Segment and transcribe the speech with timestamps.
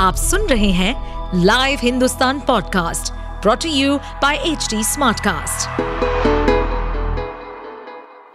[0.00, 5.80] आप सुन रहे हैं live Hindustan podcast brought to you by H Smartcast.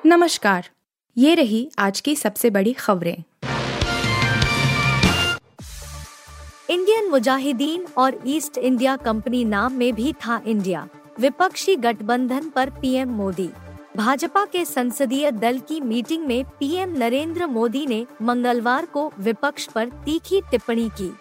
[0.06, 0.70] नमस्कार,
[1.18, 3.24] ये रही आज की सबसे बड़ी खबरें।
[6.70, 10.88] इंडियन मुजाहिदीन और ईस्ट इंडिया कंपनी नाम में भी था इंडिया।
[11.20, 13.50] विपक्षी गठबंधन पर पीएम मोदी।
[13.98, 19.90] भाजपा के संसदीय दल की मीटिंग में पीएम नरेंद्र मोदी ने मंगलवार को विपक्ष पर
[20.06, 21.14] तीखी टिप्पणी की।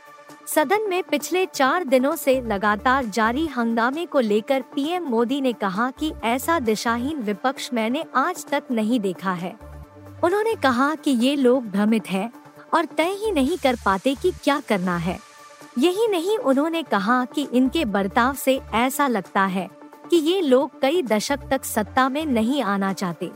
[0.46, 5.90] सदन में पिछले चार दिनों से लगातार जारी हंगामे को लेकर पीएम मोदी ने कहा
[5.90, 9.56] कि ऐसा दिशाहीन विपक्ष मैंने आज तक नहीं देखा है।
[10.24, 12.32] उन्होंने कहा कि ये लोग भ्रमित हैं
[12.74, 15.18] और तय ही नहीं कर पाते कि क्या करना है।
[15.78, 19.68] यही नहीं, उन्होंने कहा कि इनके बर्ताव से ऐसा लगता है
[20.10, 23.30] कि ये लोग कई दशक तक सत्ता में नहीं आना चाहते।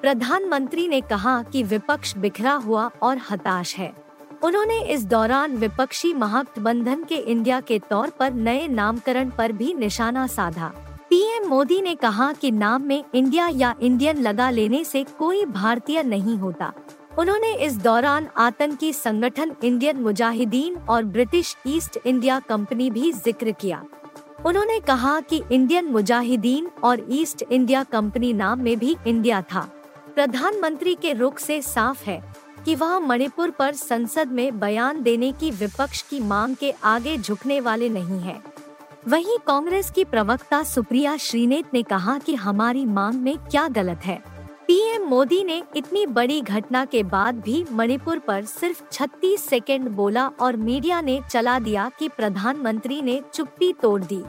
[0.00, 4.01] प्रधानमंत्री ने कहा कि विपक्ष बिखरा हुआ और हताश है।
[4.42, 10.26] उन्होंने इस दौरान विपक्षी महागठबंधन के इंडिया के तौर पर नए नामकरण पर भी निशाना
[10.26, 10.68] साधा।
[11.10, 16.02] पीएम मोदी ने कहा कि नाम में इंडिया या इंडियन लगा लेने से कोई भारतीय
[16.02, 16.72] नहीं होता।
[17.18, 23.84] उन्होंने इस दौरान आतंकी संगठन इंडियन मुजाहिदीन और ब्रिटिश ईस्ट इंडिया कंपनी भी ज़िक्र किया।
[24.46, 29.68] उन्होंने कहा कि इंडियन मुजाहिदीन और ईस्ट इंडिया कंपनी नाम में भी इंडिया था।
[30.14, 32.22] प्रधानमंत्री के रुख से साफ़ है।
[32.64, 37.60] कि वह मणिपुर पर संसद में बयान देने की विपक्ष की मांग के आगे झुकने
[37.60, 38.42] वाले नहीं हैं।
[39.08, 44.22] वहीं कांग्रेस की प्रवक्ता सुप्रिया श्रीनेत ने कहा कि हमारी मांग में क्या गलत है।
[44.66, 50.26] पीएम मोदी ने इतनी बड़ी घटना के बाद भी मणिपुर पर सिर्फ़ 36 सेकंड बोला
[50.26, 54.22] और मीडिया ने चला दिया कि प्रधानमंत्री ने चुप्पी तोड़ दी।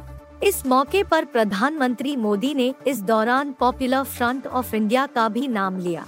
[0.44, 5.78] इस मौके पर प्रधानमंत्री मोदी ने इस दौरान पॉपुलर फ्रंट ऑफ़ इंडिया का भी नाम
[5.80, 6.06] लिया।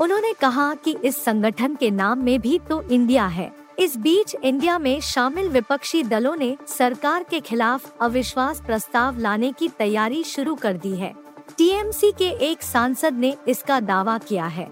[0.00, 4.78] उन्होंने कहा कि इस संगठन के नाम में भी तो इंडिया है। इस बीच इंडिया
[4.78, 10.76] में शामिल विपक्षी दलों ने सरकार के खिलाफ अविश्वास प्रस्ताव लाने की तैयारी शुरू कर
[10.76, 11.12] दी है।
[11.58, 14.70] टीएमसी के एक सांसद ने इसका दावा किया है।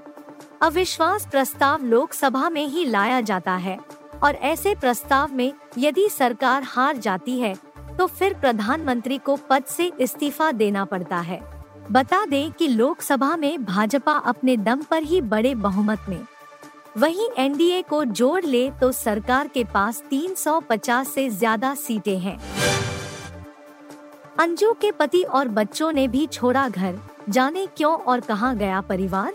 [0.62, 3.78] अविश्वास प्रस्ताव लोकसभा में ही लाया जाता है
[4.22, 7.54] और ऐसे प्रस्ताव में यदि सरकार हार जाती है
[7.98, 11.40] तो फिर प्रधानमंत्री को पद से इस्तीफा देना पड़ता है।
[11.90, 16.20] बता दें कि लोकसभा में भाजपा अपने दम पर ही बड़े बहुमत में।
[16.98, 22.38] वहीं एनडीए को जोड़ ले तो सरकार के पास 350 से ज़्यादा सीटें हैं।
[24.40, 29.32] अंजू के पति और बच्चों ने भी छोड़ा घर। जाने क्यों और कहाँ गया परिवार?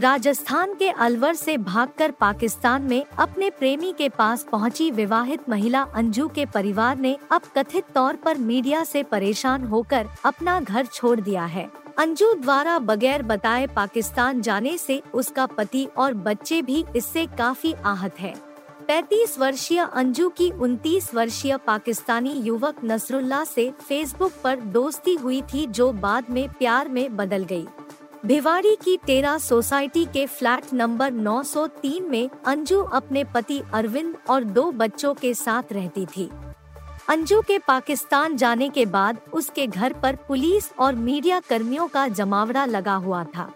[0.00, 6.28] राजस्थान के अलवर से भागकर पाकिस्तान में अपने प्रेमी के पास पहुँची विवाहित महिला अंजू
[6.28, 11.44] के परिवार ने अब कथित तौर पर मीडिया से परेशान होकर अपना घर छोड़ दिया
[11.44, 11.68] है।
[11.98, 18.20] अंजू द्वारा बगैर बताए पाकिस्तान जाने से उसका पति और बच्चे भी इससे काफ़ी आहत
[18.20, 18.34] है
[18.90, 25.66] 35 वर्षीय अंजू की 29 वर्षीय पाकिस्तानी युवक नसरुल्ला से फेसबुक पर दोस्ती हुई थी
[25.68, 27.66] जो बाद में प्यार में बदल गई।
[28.26, 34.70] भिवाड़ी की तेरा सोसाइटी के फ्लैट नंबर 903 में अंजू अपने पति अरविंद और दो
[34.74, 36.30] बच्चों के साथ रहती थी
[37.08, 42.64] अंजू के पाकिस्तान जाने के बाद उसके घर पर पुलिस और मीडिया कर्मियों का जमावड़ा
[42.64, 43.50] लगा हुआ था।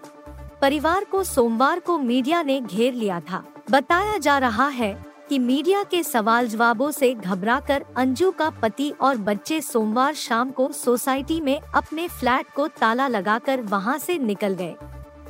[0.60, 4.92] परिवार को सोमवार को मीडिया ने घेर लिया था। बताया जा रहा है
[5.28, 10.72] कि मीडिया के सवाल जवाबों से घबराकर अंजू का पति और बच्चे सोमवार शाम को
[10.72, 14.74] सोसाइटी में अपने फ्लैट को ताला लगाकर वहाँ से निकल गए।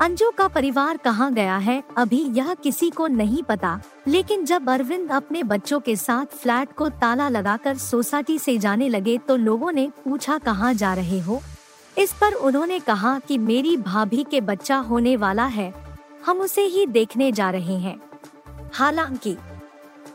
[0.00, 5.12] अंजू का परिवार कहाँ गया है, अभी यह किसी को नहीं पता। लेकिन जब अरविंद
[5.12, 9.90] अपने बच्चों के साथ फ्लैट को ताला लगाकर सोसाइटी से जाने लगे तो लोगों ने
[10.04, 11.40] पूछा, कहाँ जा रहे हो?
[11.98, 15.74] इस पर उन्होंने कहा कि, मेरी भाभी के बच्चा होने वाला है।
[16.26, 18.00] हम उसे ही देखने जा रहे हैं।
[18.72, 19.36] हालाँकि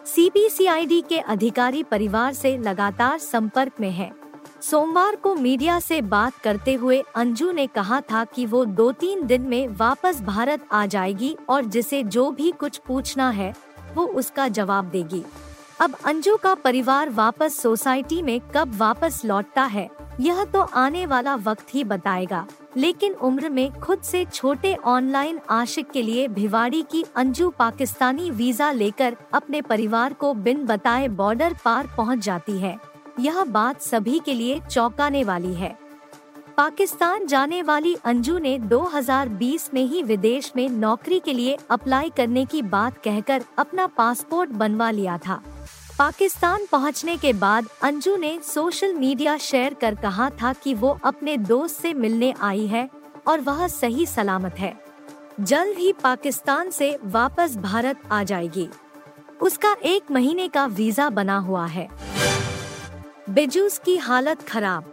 [0.05, 4.24] सीबीसीआईडी के अधिकारी परिवार से लगातार संपर्क में है।
[4.65, 9.25] सोमवार को मीडिया से बात करते हुए अंजू ने कहा था कि वो दो तीन
[9.27, 13.53] दिन में वापस भारत आ जाएगी और जिसे जो भी कुछ पूछना है,
[13.95, 15.23] वो उसका जवाब देगी।
[15.81, 21.35] अब अंजू का परिवार वापस सोसाइटी में कब वापस लौटता है, यह तो आने वाला
[21.35, 22.45] वक्त ही बताएगा।
[22.77, 28.71] लेकिन उम्र में खुद से छोटे ऑनलाइन आशिक के लिए भिवाड़ी की अंजू पाकिस्तानी वीज़ा
[28.71, 32.77] लेकर अपने परिवार को बिन बताए बॉर्डर पार पहुँच जाती है।
[33.19, 35.77] यह बात सभी के लिए चौंकाने वाली है।
[36.57, 42.45] पाकिस्तान जाने वाली अंजू ने 2020 में ही विदेश में नौकरी के लिए अप्लाई करने
[42.45, 45.41] की बात कहकर अपना पासपोर्ट बनवा लिया था।
[45.99, 51.37] पाकिस्तान पहुँचने के बाद अंजू ने सोशल मीडिया शेयर कर कहा था कि वो अपने
[51.37, 52.89] दोस्त से मिलने आई है
[53.27, 54.73] और वह सही सलामत है।
[55.39, 58.69] जल्द ही पाकिस्तान से वापस भारत आ जाएगी।
[59.41, 61.89] उसका एक महीने का वीज़ा बना हुआ है।
[63.29, 64.83] बिजूस की हालत खराब।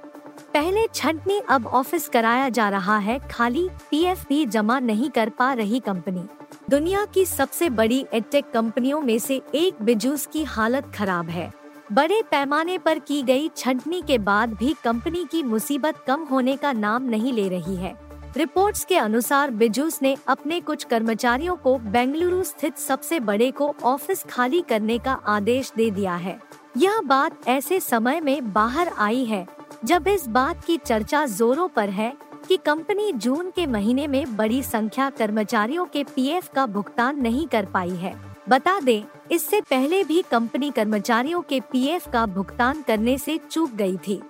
[0.55, 5.53] पहले छंटनी अब ऑफ़िस कराया जा रहा है, खाली पीएफ भी जमा नहीं कर पा
[5.53, 6.25] रही कंपनी।
[6.71, 11.53] दुनिया की सबसे बड़ी एडटेक कंपनियों में से एक बिजूस की हालत खराब है।
[11.93, 16.73] बड़े पैमाने पर की गई छंटनी के बाद भी कंपनी की मुसीबत कम होने का
[16.73, 17.95] नाम नहीं ले रही है।
[18.37, 24.25] रिपोर्ट्स के अनुसार बिजूस ने अपने कुछ कर्मचारियों को बेंगलुरु स्थित सबसे बड़े को ऑफ़िस
[24.25, 29.47] खाली करने का आदेश दे दिया है। यह बात ऐसे समय में बाहर आई है,
[29.85, 32.13] जब इस बात की चर्चा जोरों पर है
[32.49, 37.65] कि कंपनी जून के महीने में बड़ी संख्या कर्मचारियों के पीएफ का भुगतान नहीं कर
[37.65, 38.15] पाई है।
[38.49, 43.97] बता दें, इससे पहले भी कंपनी कर्मचारियों के पीएफ का भुगतान करने से चूक गई
[43.99, 44.21] थी।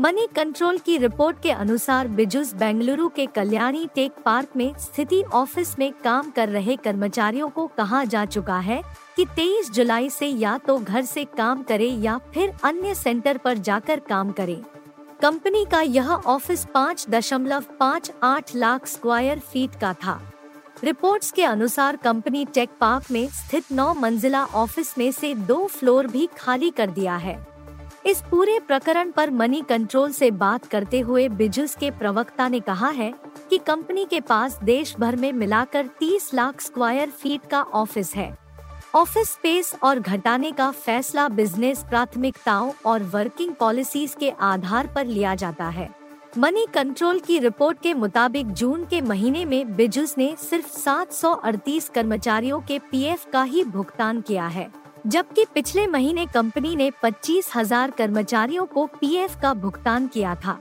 [0.00, 5.78] मनी कंट्रोल की रिपोर्ट के अनुसार बिजुस बेंगलुरु के कल्याणी टेक पार्क में स्थिति ऑफ़िस
[5.78, 8.82] में काम कर रहे कर्मचारियों को कहा जा चुका है
[9.16, 13.58] कि 23 जुलाई से या तो घर से काम करे या फिर अन्य सेंटर पर
[13.58, 14.60] जाकर काम करे।
[15.22, 20.20] कंपनी का यह ऑफ़िस पाँच दशमलव पाँच आठ लाख स्क्वायर फीट का था।
[20.84, 26.06] रिपोर्ट्स के अनुसार कंपनी टेक पार्क में स्थित नौ मंजिला ऑफ़िस में से दो फ्लोर
[26.06, 27.38] भी खाली कर दिया है।
[28.06, 32.88] इस पूरे प्रकरण पर मनी कंट्रोल से बात करते हुए बिजुस के प्रवक्ता ने कहा
[32.88, 33.12] है
[33.50, 38.36] कि कंपनी के पास देश भर में मिलाकर 30 लाख स्क्वायर फीट का ऑफ़िस है।
[38.94, 45.34] ऑफ़िस स्पेस और घटाने का फैसला बिज़नेस प्राथमिकताओं और वर्किंग पॉलिसीज़ के आधार पर लिया
[45.34, 45.88] जाता है।
[46.38, 52.60] मनी कंट्रोल की रिपोर्ट के मुताबिक जून के महीने में बिजुस ने सिर्फ़ 738 कर्मचारियों
[52.60, 54.68] के पीएफ का ही भुगतान किया है,
[55.06, 60.58] जबकि पिछले महीने कंपनी ने पच्चीस हज़ार कर्मचारियों को पीएफ का भुगतान किया था।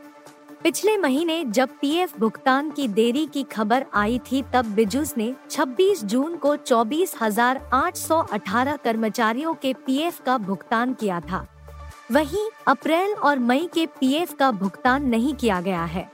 [0.64, 6.04] पिछले महीने जब पीएफ भुगतान की देरी की खबर आई थी तब बिजुस ने 26
[6.04, 11.48] जून को 24,818 कर्मचारियों के पीएफ का भुगतान किया था।
[12.12, 16.12] वहीं अप्रैल और मई के पीएफ का भुगतान नहीं किया गया है।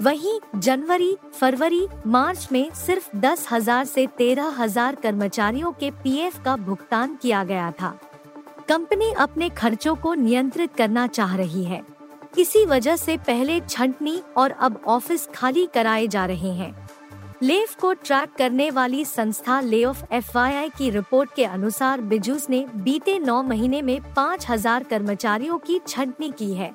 [0.00, 6.56] वहीं जनवरी फरवरी मार्च में सिर्फ़ दस हज़ार से तेरह हज़ार कर्मचारियों के पीएफ का
[6.56, 7.98] भुगतान किया गया था।
[8.68, 11.99] कंपनी अपने खर्चों को नियंत्रित करना चाह रही है।
[12.38, 16.88] इसी वजह से पहले छंटनी और अब ऑफ़िस खाली कराए जा रहे हैं।
[17.42, 20.32] लेफ को ट्रैक करने वाली संस्था ले ऑफ़ एफ़
[20.78, 26.30] की रिपोर्ट के अनुसार बिजूस ने बीते नौ महीने में पाँच हज़ार कर्मचारियों की छंटनी
[26.30, 26.74] की है।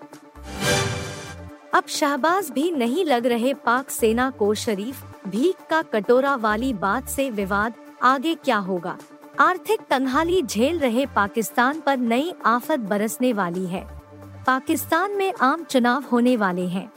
[1.74, 7.08] अब शहबाज भी नहीं लग रहे पाक सेना को शरीफ, भीख का कटोरा वाली बात
[7.08, 7.74] से विवाद,
[8.04, 8.98] आगे क्या होगा?
[9.40, 14.05] आर्थिक तंगहाली झेल रहे पाकिस्तान पर नई आफत बरसने वाली है।
[14.48, 16.92] पाकिस्तान में आम चुनाव होने वाले हैं।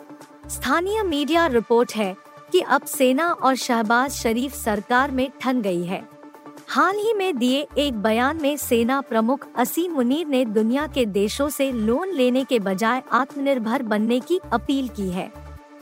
[0.48, 2.16] स्थानीय मीडिया रिपोर्ट है
[2.52, 6.02] कि अब सेना और शहबाज शरीफ सरकार में ठन गई है।
[6.68, 11.48] हाल ही में दिए एक बयान में सेना प्रमुख असीम मुनीर ने दुनिया के देशों
[11.48, 15.32] से लोन लेने के बजाय आत्मनिर्भर बनने की अपील की है।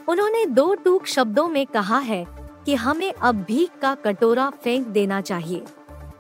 [0.09, 2.25] उन्होंने दो टूक शब्दों में कहा है
[2.67, 5.65] कि हमें अब भीख का कटोरा फेंक देना चाहिए।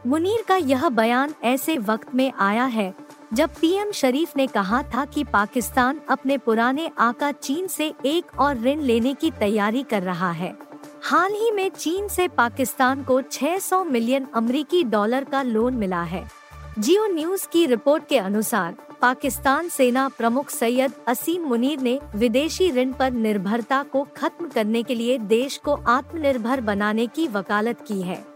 [0.07, 2.95] मुनीर का यह बयान ऐसे वक्त में आया है
[3.34, 8.56] जब पीएम शरीफ ने कहा था कि पाकिस्तान अपने पुराने आका चीन से एक और
[8.56, 10.58] ऋण लेने की तैयारी कर रहा है।
[11.02, 16.31] हाल ही में चीन से पाकिस्तान को 600 मिलियन अमरीकी डॉलर का लोन मिला है।
[16.78, 22.92] जियो न्यूज़ की रिपोर्ट के अनुसार, पाकिस्तान सेना प्रमुख सैयद असीम मुनीर ने विदेशी ऋण
[22.92, 28.36] पर निर्भरता को खत्म करने के लिए देश को आत्मनिर्भर बनाने की वकालत की है।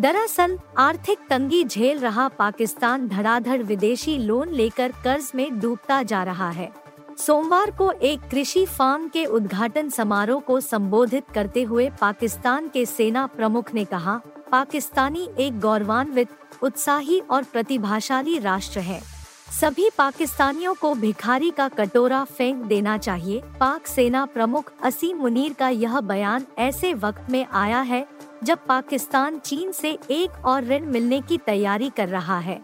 [0.00, 6.50] दरअसल, आर्थिक तंगी झेल रहा पाकिस्तान धड़ाधड़ विदेशी लोन लेकर कर्ज में डूबता जा रहा
[6.50, 6.72] है।
[7.18, 13.26] सोमवार को एक कृषि फार्म के उद्घाटन समारोह को संबोधित करते हुए पाकिस्तान के सेना
[13.26, 14.20] प्रमुख ने कहा,
[14.52, 16.28] पाकिस्तानी एक गौरवान्वित,
[16.62, 19.16] उत्साही और प्रतिभाशाली राष्ट्र है।
[19.60, 25.68] सभी पाकिस्तानियों को भिखारी का कटोरा फेंक देना चाहिए। पाक सेना प्रमुख असीम मुनीर का
[25.68, 28.06] यह बयान ऐसे वक्त में आया है
[28.44, 32.60] जब पाकिस्तान चीन से एक और ऋण मिलने की तैयारी कर रहा है।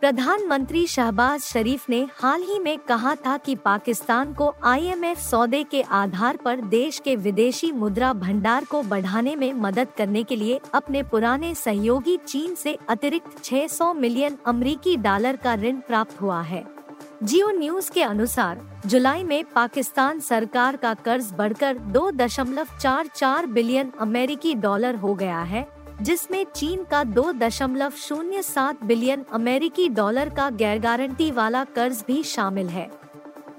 [0.00, 5.82] प्रधानमंत्री शहबाज शरीफ ने हाल ही में कहा था कि पाकिस्तान को आईएमएफ सौदे के
[5.82, 11.02] आधार पर देश के विदेशी मुद्रा भंडार को बढ़ाने में मदद करने के लिए अपने
[11.02, 16.77] पुराने सहयोगी चीन से अतिरिक्त 600 मिलियन अमरीकी डॉलर का ऋण प्राप्त हुआ है।
[17.22, 23.46] जियो न्यूज़ के अनुसार, जुलाई में पाकिस्तान सरकार का कर्ज बढ़कर दो दशमलव चार चार
[23.46, 25.66] बिलियन अमेरिकी डॉलर हो गया है,
[26.02, 32.04] जिसमें चीन का दो दशमलव शून्य सात बिलियन अमेरिकी डॉलर का गैर गारंटी वाला कर्ज
[32.06, 32.88] भी शामिल है।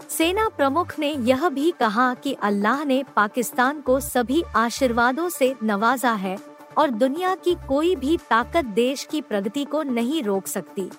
[0.09, 6.13] सेना प्रमुख ने यह भी कहा कि अल्लाह ने पाकिस्तान को सभी आशीर्वादों से नवाजा
[6.13, 6.37] है
[6.77, 10.89] और दुनिया की कोई भी ताकत देश की प्रगति को नहीं रोक सकती।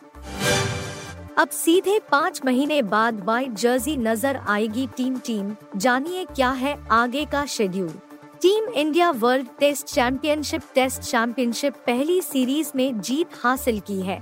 [1.41, 7.25] अब सीधे पाँच महीने बाद व्हाइट जर्सी नज़र आएगी टीम टीम, जानिए क्या है आगे
[7.25, 7.89] का schedule
[8.43, 14.21] team India world test championship test championship पहली सीरीज़ में जीत हासिल की है।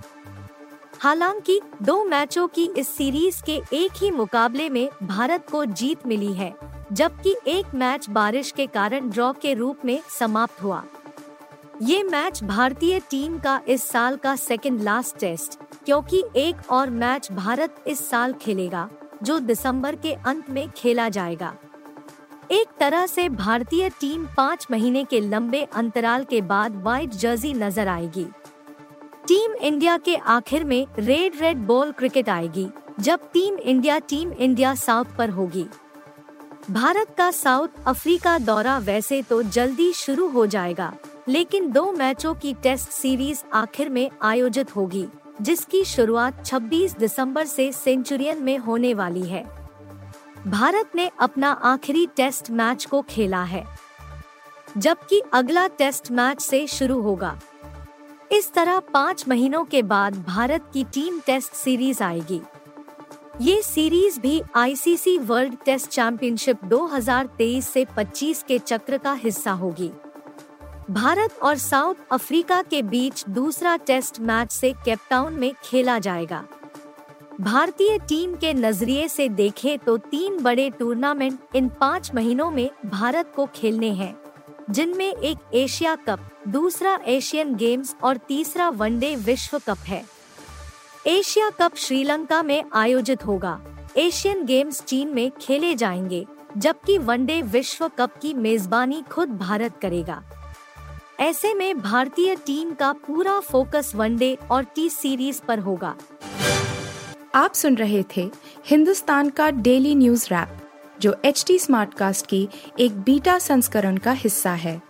[0.99, 6.33] हालाँकि, दो मैचों की इस सीरीज़ के एक ही मुकाबले में भारत को जीत मिली
[6.33, 6.55] है,
[6.93, 10.85] जबकि एक मैच बारिश के कारण ड्रॉ के रूप में समाप्त हुआ।
[11.83, 17.31] ये मैच भारतीय टीम का इस साल का सेकेंड लास्ट टेस्ट क्योंकि एक और मैच
[17.33, 18.89] भारत इस साल खेलेगा,
[19.23, 21.53] जो दिसंबर के अंत में खेला जाएगा।
[22.51, 27.89] एक तरह से भारतीय टीम पाँच महीने के लंबे अंतराल के बाद व्हाइट जर्सी नज़र
[27.89, 28.27] आएगी।
[29.29, 32.69] टीम इंडिया के आखिर में रेड रेड बॉल क्रिकेट आएगी,
[33.01, 35.67] जब team India team India South पर होगी।
[36.71, 40.93] भारत का साउथ अफ्रीका दौरा वैसे तो जल्दी शुरू हो जाएगा,
[41.29, 45.07] लेकिन दो मैचों की टेस्ट सीरीज़ आखिर में आयोजित होगी।
[45.43, 49.45] जिसकी शुरुआत 26 दिसंबर से सेंचुरियन में होने वाली है।
[50.47, 53.65] भारत ने अपना आखिरी टेस्ट मैच को खेला है,
[54.79, 57.39] जबकि अगला टेस्ट मैच से शुरू होगा।
[58.33, 62.41] इस तरह पाँच महीनों के बाद भारत की टीम टेस्ट सीरीज़ आएगी।
[63.41, 69.91] ये सीरीज़ भी आईसीसी वर्ल्ड टेस्ट चैंपियनशिप 2023 से 25 के चक्र का हिस्सा होगी।
[70.91, 76.45] भारत और साउथ अफ्रीका के बीच दूसरा टेस्ट मैच से केपटाउन में खेला जाएगा।
[77.41, 83.33] भारतीय टीम के नज़रिए से देखें तो तीन बड़े टूर्नामेंट इन पाँच महीनों में भारत
[83.37, 84.15] को खेलने हैं,
[84.71, 90.03] जिनमें एक एशिया कप, दूसरा एशियन गेम्स और तीसरा वनडे विश्व कप है।
[91.07, 93.61] एशिया कप श्रीलंका में आयोजित होगा।
[93.97, 96.27] एशियन गेम्स चीन में खेले जाएँगे,
[96.57, 100.23] जबकि वनडे विश्व कप की मेजबानी खुद भारत करेगा।
[101.21, 105.97] ऐसे में भारतीय टीम का पूरा फोकस वनडे और टी सीरीज़ पर होगा।
[107.35, 108.31] आप सुन रहे थे
[108.67, 110.49] हिंदुस्तान का डेली न्यूज़ रैप,
[111.01, 112.49] जो एच टी कास्ट की
[112.79, 114.83] एक बीटा संस्करण का हिस्सा है।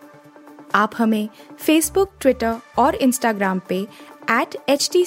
[0.75, 3.87] आप हमें फेसबुक ट्विटर और इंस्टाग्राम पे
[4.31, 5.05] एट एच टी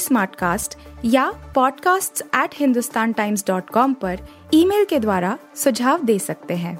[1.05, 4.19] या podcasts@hindustantimes.com पर
[4.53, 6.79] ईमेल के द्वारा सुझाव दे सकते हैं।